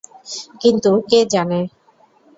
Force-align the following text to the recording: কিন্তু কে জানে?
কিন্তু 0.61 0.91
কে 1.09 1.19
জানে? 1.33 1.59